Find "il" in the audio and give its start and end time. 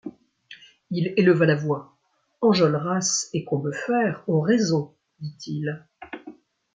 0.89-1.13